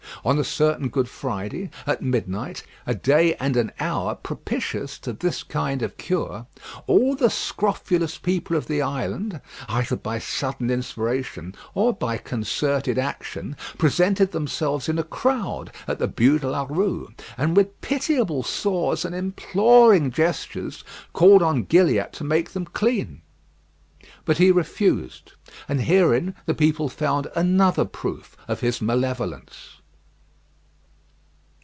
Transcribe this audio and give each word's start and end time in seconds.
On 0.23 0.37
a 0.37 0.43
certain 0.43 0.89
Good 0.89 1.09
Friday, 1.09 1.71
at 1.87 2.03
midnight, 2.03 2.61
a 2.85 2.93
day 2.93 3.33
and 3.39 3.57
an 3.57 3.71
hour 3.79 4.13
propitious 4.13 4.99
to 4.99 5.13
this 5.13 5.41
kind 5.41 5.81
of 5.81 5.97
cure, 5.97 6.45
all 6.85 7.15
the 7.15 7.29
scrofulous 7.31 8.19
people 8.19 8.55
of 8.55 8.67
the 8.67 8.83
island, 8.83 9.41
either 9.67 9.95
by 9.95 10.19
sudden 10.19 10.69
inspiration, 10.69 11.55
or 11.73 11.91
by 11.91 12.17
concerted 12.17 12.99
action, 12.99 13.55
presented 13.79 14.31
themselves 14.31 14.87
in 14.87 14.99
a 14.99 15.03
crowd 15.03 15.71
at 15.87 15.97
the 15.97 16.07
Bû 16.09 16.39
de 16.39 16.47
la 16.51 16.67
Rue, 16.69 17.11
and 17.35 17.57
with 17.57 17.81
pitiable 17.81 18.43
sores 18.43 19.03
and 19.03 19.15
imploring 19.15 20.11
gestures, 20.11 20.83
called 21.13 21.41
on 21.41 21.63
Gilliatt 21.63 22.13
to 22.13 22.23
make 22.23 22.51
them 22.51 22.65
clean. 22.65 23.21
But 24.25 24.37
he 24.37 24.51
refused; 24.51 25.31
and 25.67 25.81
herein 25.81 26.35
the 26.45 26.53
people 26.53 26.89
found 26.89 27.25
another 27.35 27.85
proof 27.85 28.37
of 28.47 28.59
his 28.59 28.83
malevolence. 28.83 29.77